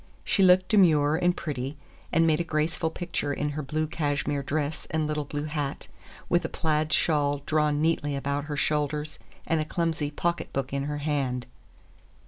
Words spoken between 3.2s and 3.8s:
in her